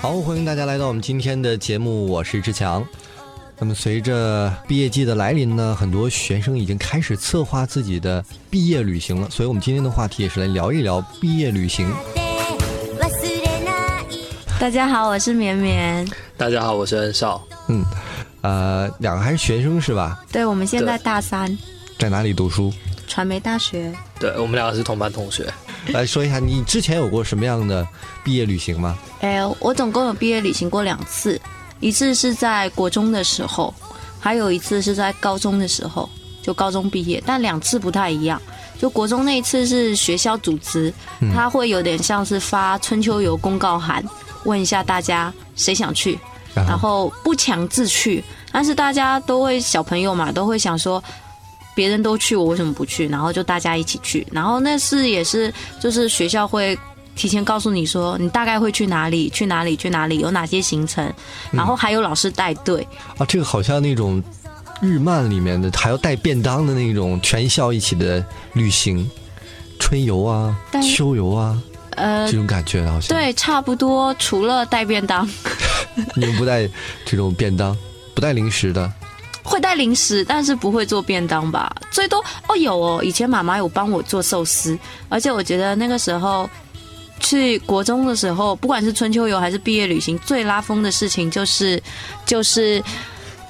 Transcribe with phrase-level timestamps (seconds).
[0.00, 2.82] 好，欢迎大家来到我们今天的节目，我是志强。
[3.58, 9.28] 那么，随着毕业季的来临呢，很多学生已经开始策划自己的毕业旅行了。
[9.28, 11.86] 所以，我们今天的话题也是来聊一聊毕业旅行。
[14.58, 16.08] 大家好，我是绵绵。
[16.34, 17.46] 大家好，我是恩少。
[17.68, 17.84] 嗯，
[18.40, 20.24] 呃，两个还是学生是吧？
[20.32, 21.54] 对，我们现在大三，
[21.98, 22.72] 在哪里读书？
[23.06, 23.92] 传媒大学。
[24.18, 25.46] 对，我们两个是同班同学。
[25.92, 27.86] 来说一下，你之前有过什么样的
[28.22, 28.96] 毕业旅行吗？
[29.20, 31.40] 哎，我总共有毕业旅行过两次，
[31.80, 33.74] 一次是在国中的时候，
[34.18, 36.08] 还有一次是在高中的时候，
[36.42, 38.40] 就高中毕业，但两次不太一样。
[38.78, 40.92] 就国中那一次是学校组织，
[41.34, 44.04] 他会有点像是发春秋游公告函，
[44.44, 46.18] 问一下大家谁想去，
[46.54, 51.02] 然后不强制去，但是大家都会小朋友嘛，都会想说。
[51.74, 53.08] 别人都去，我为什么不去？
[53.08, 54.26] 然后就大家一起去。
[54.30, 56.78] 然后那是也是，就是学校会
[57.14, 61.12] 提前告诉你说，你大概会去哪里，去哪里，去哪里，有哪些行程。
[61.50, 62.86] 然后还有老师带队。
[63.18, 64.22] 啊，这个好像那种
[64.80, 69.08] 日漫里面的，还要带便当的那种全校一起的旅行，
[69.78, 71.60] 春游啊，秋游啊，
[71.96, 74.14] 呃，这种感觉好像对，差不多。
[74.18, 75.28] 除了带便当，
[76.16, 76.68] 你们不带
[77.04, 77.76] 这种便当，
[78.14, 78.90] 不带零食的。
[79.50, 81.74] 会带零食，但是不会做便当吧？
[81.90, 83.02] 最多哦，有哦。
[83.02, 86.48] 以前妈妈有帮我做寿司，而且我觉得那个时候
[87.18, 91.82] 去国中的时候，不管是春秋游还是毕业旅行，最拉风的事情就是
[92.24, 92.80] 就是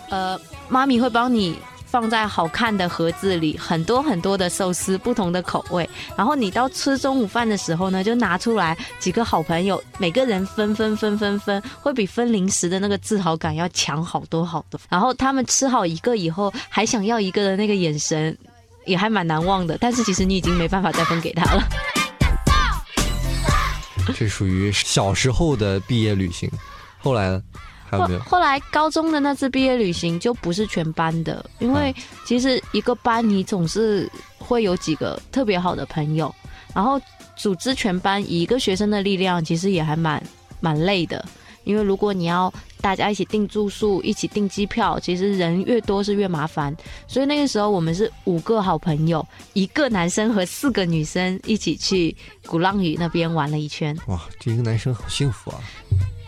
[0.09, 0.41] 呃，
[0.71, 1.59] 妈咪会帮你。
[1.91, 5.89] 放在好看的盒子里，很多很多的寿司，不同的口味。
[6.17, 14.81] 然后你到吃中午饭的时候呢，就拿出来几个好朋友，每个人分分分分分，会比分零食的那个自豪感要强好多好多。
[14.89, 18.39] 然后他们吃好一个以后，还想要一个的那个眼神，
[18.85, 19.77] 也还蛮难忘的。
[19.81, 21.69] 但是其实你已经没办法再分给他了。
[24.15, 26.49] 这属于小时候的毕业旅行，
[27.01, 27.43] 后来呢？
[27.91, 31.95] 后后来高中的那次毕业旅行就不是全班的，因为
[32.27, 36.35] 其实一个班你总是会有几个特别好的朋友，
[36.75, 37.01] 然后
[37.37, 40.23] 组织全班以一个学生的力量，其实也还蛮
[40.61, 41.25] 蛮累的。
[41.65, 46.75] 因为如果你要大家一起订住宿、一起订机票，其实人越多是越麻烦。
[47.07, 53.97] 所以那个时候我们是五个好朋友，一个男生和四个女生一起去鼓浪屿那边玩了一圈。
[54.07, 55.61] 哇，这一个男生好幸福啊！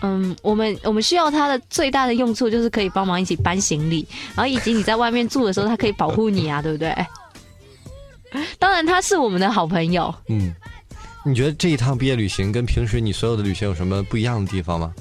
[0.05, 4.05] 嗯，我们我们需要它的最大的用处就是可以帮忙一起搬行李，
[4.35, 6.93] 然后以及你在外面住的时候，它可以保护你啊，对不对？
[8.59, 10.13] 当然它是我们的好朋友。
[10.27, 10.53] 嗯，
[11.25, 14.93] 你觉得这一趟毕业旅行跟平时你所有的旅行有什么不一样的地方吗？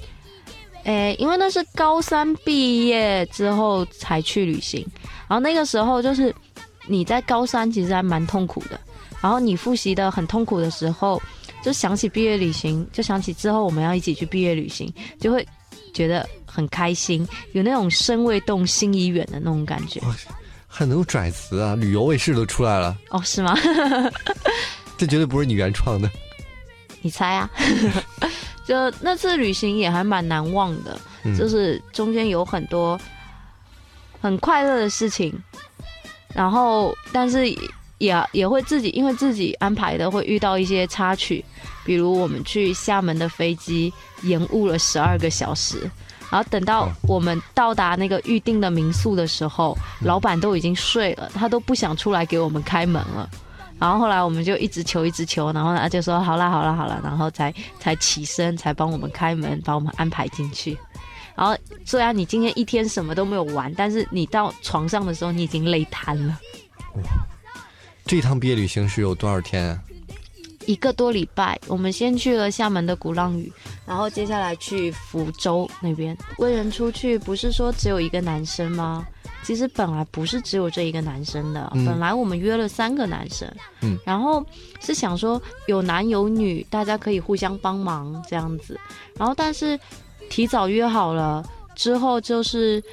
[0.83, 4.85] 诶，因为那是高三毕业之后才去旅行，
[5.27, 6.31] 然后那个时候就是
[6.85, 8.79] 你在高三其实还蛮痛苦的，
[9.19, 11.19] 然后你复习的很痛苦的时候。
[11.63, 15.47] 就想起毕业旅行，就想起之后我们要一起去毕业旅行，就会
[15.93, 20.01] 觉得很开心，有那种身未动心已远的那种感觉。
[20.67, 22.97] 很能拽词啊，旅游卫视都出来了。
[23.09, 23.55] 哦，是吗？
[24.97, 26.09] 这绝对不是你原创的。
[27.01, 27.49] 你猜啊？
[28.65, 30.99] 就那次旅行也还蛮难忘的，
[31.37, 32.99] 就是中间有很多
[34.21, 35.37] 很快乐的事情，
[36.33, 37.45] 然后但是。
[38.01, 41.45] 也也会自己，因为自己安排的，会遇到一些插曲，
[41.85, 45.79] 比如我们去厦门的飞机延误了十二个小时，
[46.31, 53.29] 然后等到我们到达那个预定的民宿的时候，老板都已经睡了，他都不想出来给我们开门了。
[53.77, 60.75] 然后后来我们就一直求，一直求，然后他就说好了，好了，好了，然后才才起身，才帮我们开门，把我们安排进去。
[61.35, 66.37] 然后虽然你今天一天什么都没有玩，但是你到床上的时候，你已经累瘫了。
[68.11, 69.79] 这趟毕业旅行是有多少天？
[70.65, 71.57] 一个多礼拜。
[71.67, 73.49] 我们先去了厦门的鼓浪屿，
[73.85, 76.17] 然后接下来去福州那边。
[76.37, 79.07] 为人出去不是说只有一个男生吗？
[79.45, 83.49] 其实本来不是只有这一个男生的，本来我们约了三个男生。
[83.79, 84.45] 嗯，然后
[84.81, 88.77] 是想说有男有女，大家可以互相帮忙这样子。
[89.15, 89.79] 然后但是
[90.29, 92.83] 提早约好了之后，就是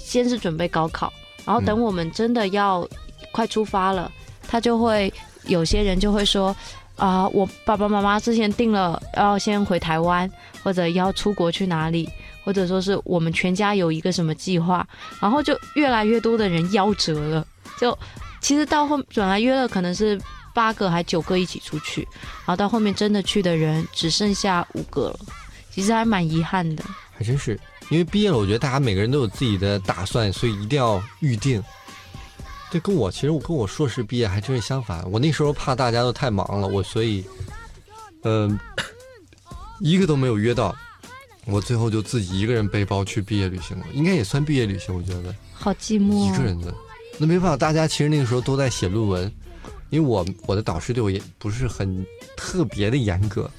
[0.00, 1.12] 先是准备高考，
[1.44, 2.84] 然后等我们真的要
[3.30, 4.10] 快出发了。
[4.50, 5.12] 他就会
[5.44, 6.54] 有些人就会说
[6.96, 10.28] 啊，我爸爸妈妈之前定了要先回台湾，
[10.64, 12.10] 或者要出国去哪里，
[12.44, 14.84] 或者说是我们全家有一个什么计划，
[15.20, 17.46] 然后就越来越多的人夭折了。
[17.78, 17.96] 就
[18.40, 20.20] 其实到后转来约了可能是
[20.52, 22.02] 八个还九个一起出去，
[22.44, 25.20] 然后到后面真的去的人只剩下五个了，
[25.70, 26.84] 其实还蛮遗憾的。
[27.16, 27.58] 还真是，
[27.88, 31.62] 因为毕业了，我觉得大家每个人都有自己的打算，所以一定要预定。
[32.70, 35.08] 对，跟我其实我跟我硕士毕业还真是相反。
[35.10, 37.24] 我那时候怕大家都太忙了，我所以，
[38.22, 38.58] 嗯，
[39.80, 40.74] 一个都没有约到。
[41.46, 46.32] 我最后就自己一个人背包去毕业旅行了，应该也算毕业旅行，我觉得好寂寞、哦。
[46.32, 46.72] 一个人的，
[47.18, 49.32] 那没办法，大家其实那个时候都在写论文，
[49.88, 52.06] 因为我我的导师对我也不是很
[52.36, 53.50] 特别的严格，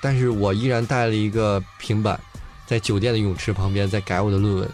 [0.00, 2.18] 但是我依然带了一个平板，
[2.66, 4.70] 在酒店的泳池旁边在改我的论文，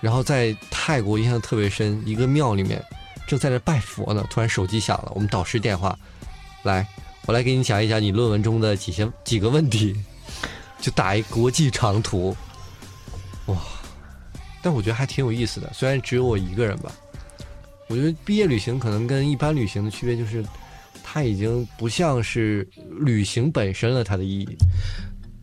[0.00, 2.82] 然后在泰国印象特别深，一个庙里面
[3.26, 5.98] 正在那拜佛呢，突然手机响了，我们导师电话，
[6.62, 6.86] 来，
[7.26, 9.96] 我来给你讲一讲你论文中的几些几个问题。
[10.80, 12.36] 就打一国际长途，
[13.46, 13.56] 哇！
[14.62, 16.92] 但我觉得还挺有意思的，虽然只有我一个人吧。
[17.88, 20.44] 我觉得毕业旅行可能跟一般旅行的区别就是，
[21.02, 22.68] 它已经不像是
[23.00, 24.56] 旅行本身了，它的意义。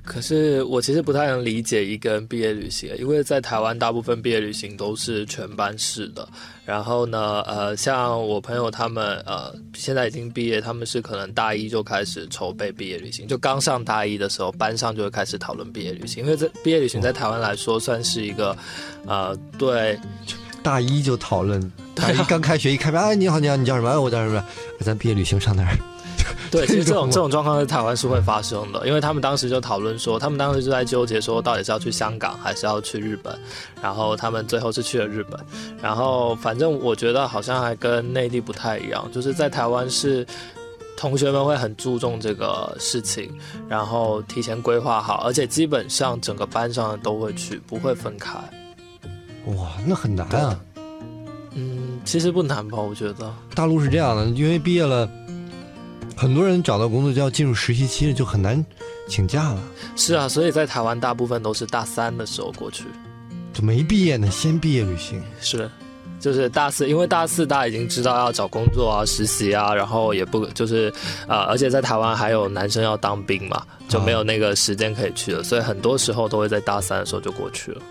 [0.05, 6.27] 可是我其实不太能理解一个人毕业旅行，因为在台湾大部分毕业旅行都是全班式的。
[6.63, 16.23] 然后呢，呃，像我朋友他们，呃，现在已经毕业，他们是可能大一就开始筹备毕业旅行，就刚上大一的时候，班上就会开始讨论毕业旅行。
[16.23, 18.55] 因为在毕业旅行在台湾来说，算是一个，
[19.05, 19.99] 呃，对，
[20.63, 21.59] 大一就讨论，
[21.93, 23.89] 大一刚开学一开班，哎，你好，你好，你叫什么？
[23.89, 24.43] 哎，我叫什么？
[24.79, 25.77] 咱毕业旅行上哪儿？
[26.51, 33.37] 对，其实这种这种状况在台湾是会发生的，因为他们当时就讨论说，他们当时就在纠结说，到底是要去香港还是要去日本，
[33.81, 35.39] 然后他们最后是去了日本，
[35.81, 40.25] 然后反正我觉得好像还跟内地不太一样，就是在台湾是
[40.95, 43.29] 同学们会很注重这个事情，
[43.67, 48.37] 然后提前规划好，而且基本上整个班上都会去，不会分开。
[49.47, 50.59] 哇，那很难啊。
[51.53, 52.77] 嗯，其实不难吧？
[52.77, 55.09] 我觉得大陆是这样的，因为毕业了。
[56.15, 58.63] 很多人找到工作就要进入实习期了，就很难
[59.07, 59.61] 请假了。
[59.95, 62.85] 是啊，所以在台湾大部分都是大三的时候过去，
[63.53, 65.21] 就没毕业呢，先毕业旅行。
[65.41, 65.69] 是，
[66.19, 70.91] 就是大四，因为大四大家已经知道要找工作啊、实习啊，然后也不就是
[71.27, 77.81] 啊，而且在台湾还有男生要当兵嘛，就没有那个时间可以去了，所以很多时候都会在大三的时候就过去了。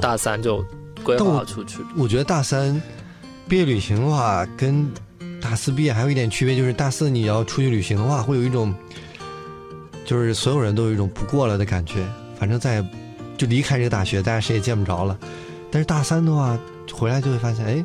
[0.00, 0.64] 大三就
[1.02, 1.78] 规划出去。
[1.96, 2.80] 我觉得大三
[3.48, 4.88] 毕业旅行的话，跟
[5.48, 8.74] 大四毕业还有一点区别，就是大四你要出去旅行的话，会有一种，
[10.04, 12.04] 就是所有人都有一种不过了的感觉。
[12.38, 12.84] 反正再
[13.38, 15.18] 就离开这个大学，大家谁也见不着了。
[15.70, 16.58] 但是大三的话，
[16.92, 17.82] 回来就会发现，哎，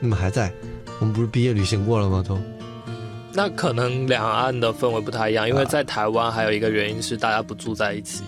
[0.00, 0.52] 你们还在，
[0.98, 2.24] 我们不是毕业旅行过了吗？
[2.26, 2.36] 都。
[3.32, 8.24] 那可能两岸的氛围不太一样，因为在台湾还有一个原因是大家不住在一起。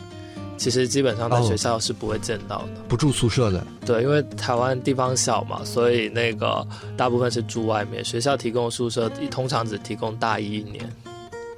[0.57, 3.65] 其实基本上在学校是不会见到的，不住宿舍的。
[3.85, 6.67] 对，因为台湾地方小嘛，所以那个
[6.97, 8.05] 大部分是住外面。
[8.05, 10.91] 学校提供宿舍通常只提供大一一年，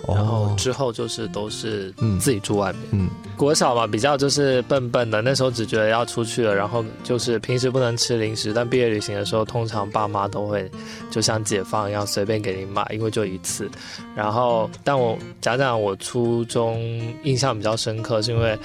[0.07, 2.83] 然后之后就是都是自己住外面。
[2.93, 10.71] 嗯，国小嘛，比较就是笨笨的，那时候只觉得要出去了，然后就是平时不能吃零食，但毕业旅行的时候，通常爸妈都会
[11.11, 13.69] 就像解放一样随便给你买，因为就一次。
[14.15, 16.81] 然后，但我讲讲我初中
[17.25, 18.59] 印象比较深刻，是因为。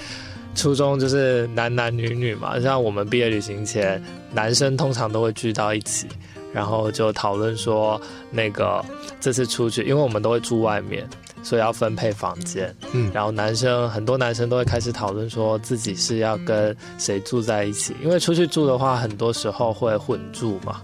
[0.56, 4.00] 初中就是男男女女嘛，像我们毕业旅行前，
[4.32, 6.06] 男生通常都会聚到一起，
[6.52, 8.80] 然后就讨论说，那个
[9.20, 11.08] 这次出去，因为我们都会住外面，
[11.44, 12.74] 所以要分配房间。
[12.92, 20.80] 嗯，然后男生很多男生都会开始讨论说自己是要跟谁住在一起，因为出去住的话，很多时候会混住嘛，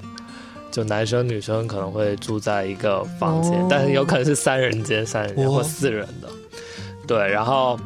[0.71, 6.29] 就男生女生可能会住在一个房间，但是有可能是三人间、三人间或四人的。
[7.09, 7.77] 对，然后。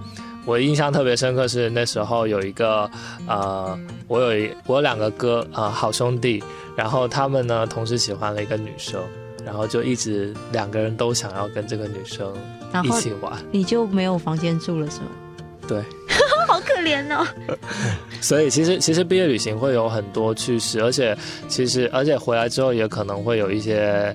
[0.46, 2.86] 我印象特别深刻是那时候有一个，
[3.26, 6.44] 呃，我有一我有两个哥呃，好兄弟，
[6.76, 9.00] 然后他们呢同时喜欢了一个女生，
[9.42, 12.30] 然后就一直两个人都想要跟这个女生
[12.82, 15.06] 一起玩，你就没有房间住了是吗？
[15.68, 15.82] 对，
[16.48, 17.26] 好可怜哦。
[18.20, 21.16] 所以其实其实毕业旅行会有很多趣事，而且
[21.48, 24.14] 其实而且回来之后也可能会有一些。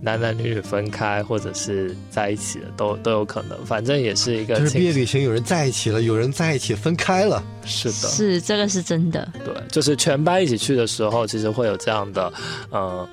[0.00, 3.66] 男男女女分开，或者是在一起的，都都有可能。
[3.66, 7.42] 反正也是一个，就是毕业旅行，有人在一起了，有人在一起分开了。
[7.64, 9.28] 是的，是这个是真的。
[9.44, 12.32] 对，就是全班一起去的时候，其实会有这样的，
[12.70, 13.08] 呃，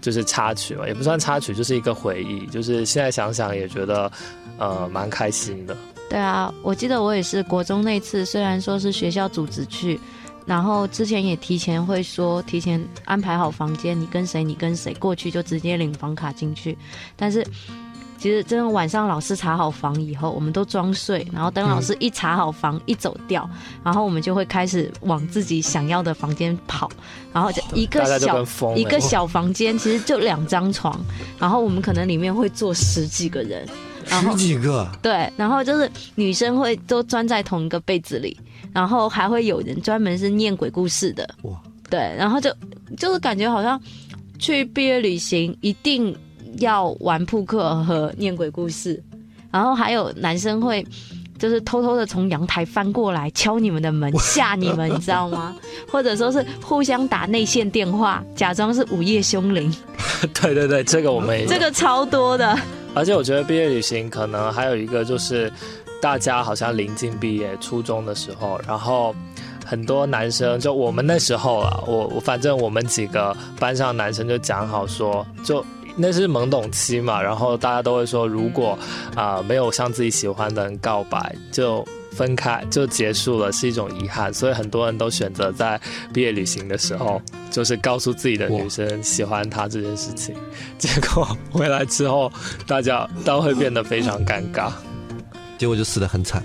[0.00, 2.46] 就是插曲嘛，也不算插曲，就是一个回忆。
[2.46, 4.10] 就是现在想想也觉得，
[4.58, 5.76] 呃，蛮开心的。
[6.08, 10.00] 对啊，我记得我也是国中那次，虽然说是学校组织去。
[10.46, 16.76] 然后之前也提前会说，提前安排好房间，你跟谁，你跟谁过去就直接领房卡进去。
[17.14, 17.46] 但是
[18.20, 23.48] 其实真的晚上老师查好房以后，我们都装睡，然后等老师一查好房一走掉，
[23.82, 26.90] 然后我们就会开始往自己想要的房间跑。
[27.32, 28.44] 然后就一个小
[28.76, 31.00] 一个小房间，其实就两张床，
[31.38, 33.66] 然后我们可能里面会坐十几个人，
[34.04, 38.38] 十几个对，然后就是女生会都钻在同一个被子里。
[38.72, 42.54] 然后还会有人专门是念鬼故事的，哇，对，然后就
[42.96, 43.80] 就是感觉好像
[44.38, 46.16] 去毕业旅行一定
[46.58, 49.02] 要玩扑克和念鬼故事，
[49.50, 50.84] 然后还有男生会
[51.38, 55.56] 就是偷偷的从阳台翻过来敲你们的门 吓你们，你知道吗？
[55.90, 59.74] 或者说是互相打内线电话，假装是午夜凶铃。
[60.42, 62.58] 对对对，这个我们也这个超多的。
[62.94, 65.50] 而且我觉得毕业旅行可能还有一个就是，
[66.02, 69.14] 大家好像临近毕业，初中的时候，然后
[69.64, 75.64] 很多男生就我们那时候啊，我我反正我们几个班上男生就讲好说就。
[75.96, 78.78] 那是懵懂期嘛，然后大家都会说，如果
[79.14, 84.32] 啊没有向自己喜欢的人告白，就分开就结束了，是一种遗憾。
[84.32, 85.80] 所以很多人都选择在
[86.12, 87.20] 毕业旅行的时候，
[87.50, 90.34] 就是告诉自己的女生喜欢她这件事情。
[90.78, 92.32] 结果回来之后，
[92.66, 94.70] 大家都会变得非常尴尬，
[95.58, 96.42] 结果就死得很惨。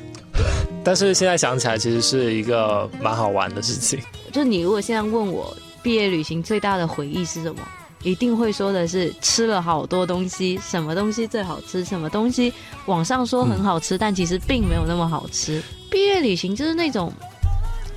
[0.84, 4.00] 但是现在想起来，其实是一个蛮好玩的事情。
[4.32, 7.62] 就你如果现在问我毕业旅行最大的回忆是什么？
[8.06, 11.84] 一定会说的是吃了好多东西，什么东西最好吃？
[11.84, 12.54] 什么东西
[12.86, 15.60] 网上说很好吃，但其实并没有那么好吃。
[15.90, 17.12] 毕业旅行就是那种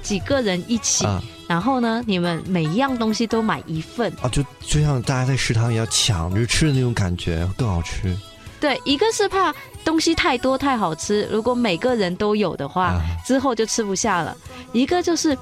[0.03, 1.05] 几个人一起，
[1.47, 8.17] 然后呢，你们每一样东西都买一份啊，就就像大家在食堂也要抢着吃的那种感觉，更好吃。
[8.59, 14.35] 对，一个是怕东西太多太好吃，如果每个人都有的话，之后就吃不下了；
[14.73, 15.37] 一个就是。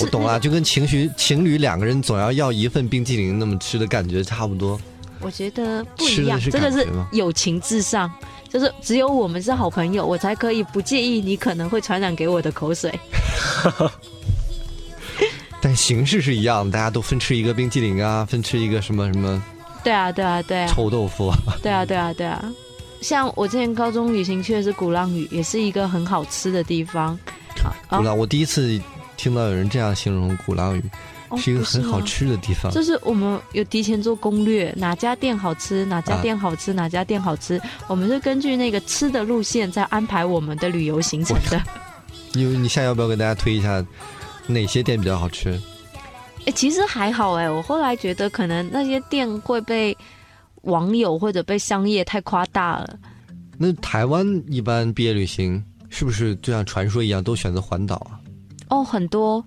[0.00, 4.80] 我懂啊，就跟情绪情侣两个人总要要一份冰激凌那么吃的感觉差不多。
[5.20, 8.10] 我觉得不一样，这个是友情至上，
[8.50, 12.92] 就是只有我们是好朋友，我才可以不介意你可能会传染给我的口水。
[15.62, 19.42] 但形式是一样，大家都分吃一个冰激凌啊，分吃一个什么什么。
[19.82, 20.66] 对啊，对啊，对啊。
[20.66, 21.32] 臭豆腐。
[21.62, 22.44] 对啊，对啊，对啊。
[23.00, 27.18] 像我之前高中旅行去的是鼓浪屿，也是一个很好吃的地方。
[27.88, 28.78] 鼓浪，我第一次。
[29.16, 30.82] 听到有人这样形容鼓浪屿，
[31.36, 32.70] 是一个很好吃的地方。
[32.72, 37.60] 就是我们有提前做攻略，哪家店好吃，哪家店好吃，哪家店好吃。
[37.88, 41.62] 我们是根据那个吃的路线在安排我们的旅游行程的。
[42.34, 43.84] 因为你现在要不要给大家推一下
[44.46, 45.58] 哪些店比较好吃？
[46.44, 47.50] 哎，其实还好哎。
[47.50, 49.96] 我后来觉得可能那些店会被
[50.62, 52.98] 网友或者被商业太夸大了。
[53.56, 58.20] 那台湾一般毕业旅行是不是就像传说一样都选择环岛啊？
[58.68, 59.44] 哦，很多。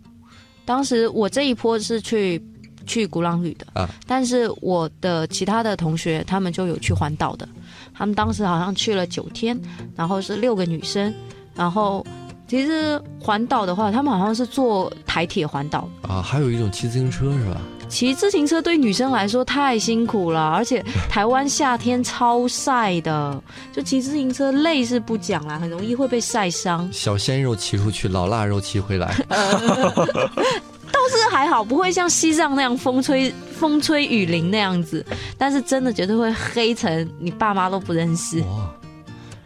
[0.65, 2.41] 当时我这一波是去
[2.85, 7.47] 去鼓浪屿的啊，但是我的其他的同学他们就有去环岛的。
[7.93, 9.59] 他们当时好像去了九天，
[9.95, 11.13] 然后是六个女生。
[11.55, 12.05] 然后
[12.47, 17.61] 其实环岛的话，他们好像是坐台铁环岛啊，还有一种骑自行车是吧？
[17.89, 23.41] 骑自行车对女生来说太辛苦了，而且 台湾夏天超晒的，
[23.73, 26.87] 就骑自行车累是不讲啦，很容易会被晒伤。
[26.93, 35.03] 小鲜肉骑出去，老腊肉骑回来， 倒是还好，不会像西藏那样风吹风吹雨淋那样子，
[35.37, 38.39] 但是真的绝对会黑成你爸妈都不认识。
[38.41, 38.71] 哇，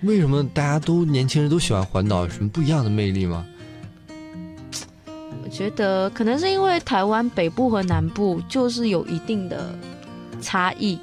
[0.01, 2.23] 为什么大家都年轻人都喜欢环岛？
[2.23, 3.45] 有什么不一样的魅力吗？
[5.53, 9.73] 觉得可能是因为台湾北部和南部就是有一定的
[10.41, 10.99] 差异，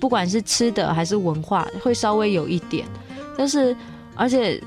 [0.00, 2.84] 不管是吃的还是文化，会稍微有一点。
[3.38, 3.74] 但是，
[4.16, 4.60] 而且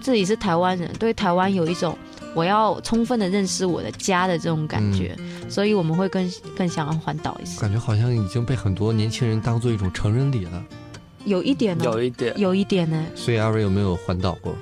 [0.00, 1.98] 自己是台湾人，对台湾有一种
[2.34, 5.16] 我要充分的认识我的家的这种感觉，
[5.48, 7.60] 所以我们会更更想要环岛一些。
[7.60, 10.64] 感觉好像已经被很多年轻人当做一种成人礼了。
[11.24, 13.04] 有一点呢，有一点，有一点呢。
[13.14, 14.54] 所以阿瑞有没有环岛过？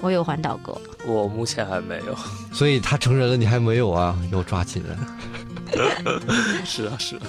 [0.00, 2.16] 我有环岛过，我目前还没有，
[2.52, 4.16] 所以他成人了，你还没有啊？
[4.30, 4.96] 要抓紧了。
[6.64, 7.22] 是啊，是啊。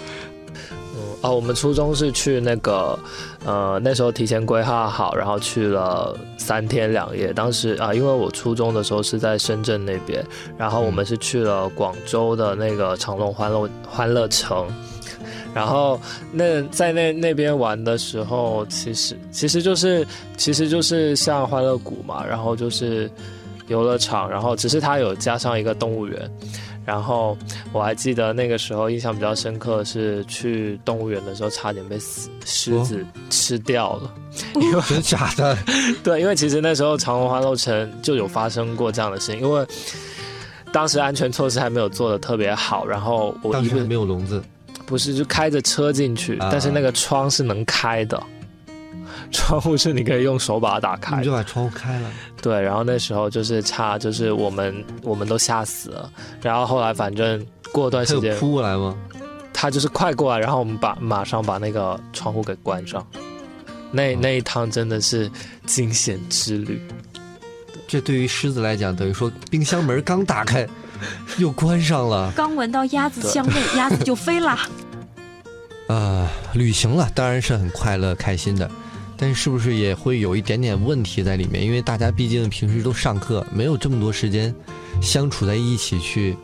[0.96, 3.00] 嗯哦，我们初中是去那个，
[3.46, 7.34] 呃，那时候提前规划好，然后去了三天两夜。
[7.34, 10.24] 当时啊，因为我初中的时候是在深圳那边，
[10.58, 14.68] 然后我们是去了广州的那个长隆欢乐欢乐城。
[15.54, 16.00] 然后
[16.32, 23.10] 那在那那边玩的时候，其实其实就是其实就是像欢乐谷嘛，然后就是
[23.68, 26.30] 游乐场，然后只是它有加上一个动物园。
[26.86, 27.38] 然后
[27.72, 34.14] 我还记得那个时候印象比较深刻是去动物园的时候，差点被狮狮子吃掉了。
[34.90, 35.58] 真的假的？
[36.04, 39.66] 对，因为其实那时候长隆欢乐城就有发生过这样的事情，因为
[40.74, 44.44] 当时安全措施还没有做的特别好，然后我当时没有笼子。
[44.86, 48.22] 不是，就开着车进去，但是那个窗是能开的，
[49.34, 52.10] 窗户是你可以用手把它打开，你就把窗户开了。
[52.42, 56.10] 对，然后那时候就是差，就是我们我们都吓死了。
[56.42, 58.96] 然后后来反正过段时间扑过来吗？
[59.52, 63.06] 他就是快过来，然后我们把马上把那个窗户给关上。
[63.92, 65.30] 那那一趟真的是
[65.66, 66.82] 惊险之旅。
[67.88, 70.66] 这对于狮子来讲，等于说冰箱门刚打开。
[71.38, 72.32] 又关上了。
[72.36, 74.58] 刚闻到鸭子香味，鸭子就飞了。
[75.88, 76.26] 呃，
[76.56, 78.72] 旅行了当然是很快乐开心的，
[79.24, 81.64] 但是不是也会有一点点问题在里面？
[81.64, 84.54] 因为大家毕竟平时都上课，没有这么多时间
[85.02, 86.36] 相处在一起去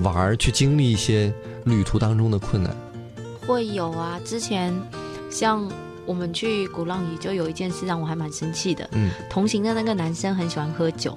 [0.00, 1.32] 玩儿，去经历一些
[1.64, 2.76] 旅途当中的困难。
[3.46, 4.78] 会有啊，之前
[5.30, 5.66] 像
[6.04, 8.86] 我们去鼓浪屿，就有一件事让我还蛮生气的。
[8.92, 11.16] 嗯，同行的那个男生很喜欢喝酒。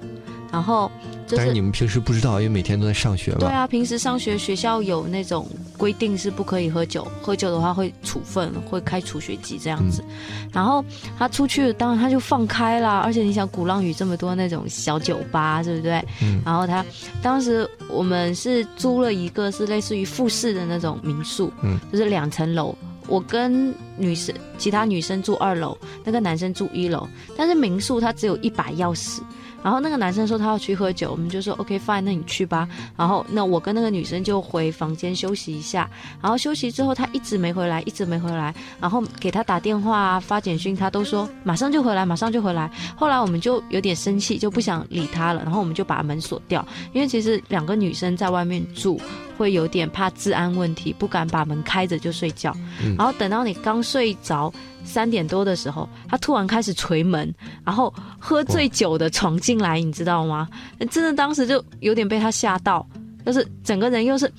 [0.51, 0.91] 然后，
[1.29, 3.37] 但是你们平时不知道，因为每天都在上学嘛。
[3.39, 10.03] 对啊，平时上学学校有那种规定是不可以喝酒，喝酒的话会处分，会开除学籍这样子。
[10.51, 10.83] 然后
[11.17, 12.99] 他出去，当然他就放开啦。
[12.99, 16.03] 而且你想，鼓浪屿这么多那种小酒吧，对不对？
[16.21, 16.41] 嗯。
[16.45, 16.85] 然后他
[17.21, 22.75] 当时我们是租了一个是类似于复式的那种民宿，嗯，就是两层楼。
[23.07, 27.07] 我跟女生，其他女生住二楼，那个男生住一楼。
[27.37, 29.21] 但是民宿它只有一把钥匙。
[29.63, 32.67] 然后那个男生说他要去喝酒，我们就说 OK fine，那你去吧。
[32.97, 35.89] 然后那我跟那个女生就回房间休息一下。
[36.21, 38.53] 然后休息之后他一直没回来，一直没回来。
[38.79, 42.69] 然后给他打电话发简讯，他都说马上就回来，马上就回来。
[42.95, 45.41] 后来我们就有点生气，就不想理他了。
[45.43, 48.99] 然后我们就把门锁掉，因为其实两个女生在外面住
[49.37, 52.55] 会有点怕治安问题，不敢把门开着就睡觉。
[52.97, 54.53] 然后等到你刚睡着。
[54.83, 57.31] 三点多的时候，他突然开始捶门，
[57.63, 60.49] 然后喝醉酒的闯进来，你知道吗？
[60.89, 62.85] 真的当时就有点被他吓到，
[63.23, 64.29] 就是整个人又是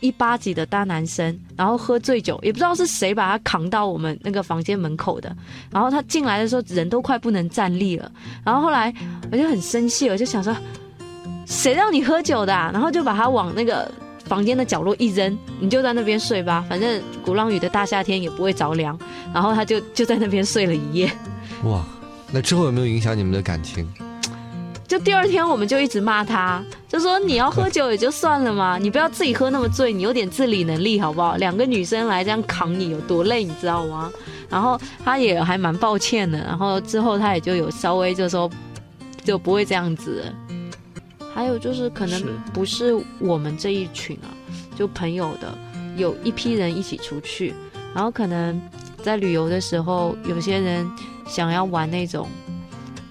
[0.00, 5.36] 一八几的大男生，然后喝醉酒，也不知道是谁把他扛到我们那个房间门口的。
[5.70, 8.10] 然后他进来的时候，人都快不能站立了。
[8.42, 8.92] 然后后来
[9.30, 10.56] 我就很生气，我就想说，
[11.50, 12.52] 谁让你喝酒的？
[12.52, 13.90] 然后就把他往那个。
[14.26, 18.96] 房间的角落一扔，你就在那边睡吧，反正鼓浪屿的大夏天也不会着凉。
[19.34, 21.10] 然后他就就在那边睡了一夜。
[21.64, 21.84] 哇，
[22.30, 23.84] 那之后有没有影响你们的感情？
[24.86, 31.34] 就第二天我们就一直骂他，就说你要喝酒也就算了嘛，你不要自己喝那么醉，你有点自理能力好不好？
[31.34, 34.12] 两个女生来这样扛你有多累，你知道吗？
[34.48, 38.48] 然后他也还蛮抱歉的，然后之后他也就有稍微就说
[39.24, 40.32] 就不会这样子。
[41.32, 42.20] 还有就是，可能
[42.52, 44.28] 不是我们这一群啊，
[44.76, 45.56] 就朋友的，
[45.96, 47.54] 有一批人一起出去，
[47.94, 48.60] 然后可能
[49.02, 50.86] 在旅游的时候，有些人
[51.26, 52.28] 想要玩那种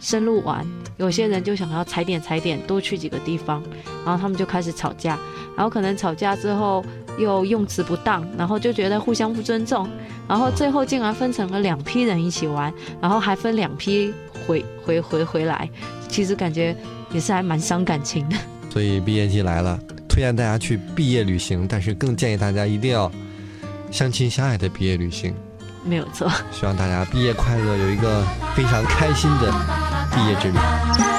[0.02, 0.66] 深入玩，
[0.98, 3.64] 有些人就想要踩点踩点，多去几个地方，
[4.06, 5.18] 然后他们就开始吵架，
[5.56, 6.84] 然后可能吵架之后
[7.18, 9.90] 又用词不当，然后就觉得互相不尊重，
[10.28, 14.14] 然后最后竟然分成了两批人一起玩，然后还分两批
[14.46, 15.70] 回回回回来，
[16.10, 16.76] 其实感觉。
[17.12, 18.36] 也是还蛮伤感情的，
[18.70, 23.12] 所以毕业季来了，推荐大家去毕业旅行，但是更建议大家一定要
[23.92, 25.34] 相亲相爱的毕业旅行，
[25.84, 26.30] 没有错。
[26.52, 28.24] 希望大家毕业快乐，有一个
[28.56, 29.52] 非常开心的
[30.14, 31.19] 毕业之旅。